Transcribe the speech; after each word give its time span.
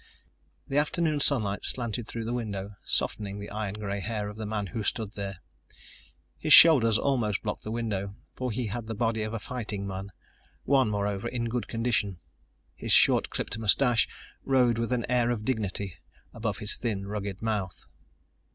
The 0.67 0.79
afternoon 0.79 1.19
sunlight 1.19 1.59
slanted 1.63 2.07
through 2.07 2.25
the 2.25 2.33
window, 2.33 2.71
softening 2.83 3.37
the 3.37 3.51
iron 3.51 3.75
gray 3.75 3.99
hair 3.99 4.29
of 4.29 4.35
the 4.35 4.47
man 4.47 4.65
who 4.65 4.81
stood 4.81 5.11
there. 5.11 5.37
His 6.39 6.53
shoulders 6.53 6.97
almost 6.97 7.43
blocked 7.43 7.61
the 7.61 7.69
window, 7.69 8.15
for 8.35 8.51
he 8.51 8.65
had 8.65 8.87
the 8.87 8.95
body 8.95 9.21
of 9.21 9.35
a 9.35 9.39
fighting 9.39 9.85
man, 9.85 10.11
one, 10.63 10.89
moreover, 10.89 11.27
in 11.27 11.45
good 11.49 11.67
condition. 11.67 12.17
His 12.73 12.91
short 12.91 13.29
clipped 13.29 13.59
mustache 13.59 14.07
rode 14.43 14.79
with 14.79 14.91
an 14.91 15.05
air 15.07 15.29
of 15.29 15.45
dignity 15.45 15.97
above 16.33 16.57
his 16.57 16.75
thin, 16.77 17.05
rugged 17.05 17.39
mouth. 17.43 17.85